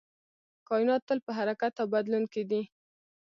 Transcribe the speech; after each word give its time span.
کائنات 0.67 1.01
تل 1.07 1.19
په 1.25 1.31
حرکت 1.37 1.73
او 1.81 1.87
بدلون 1.93 2.23
کې 2.33 2.43
دی. 2.49 2.61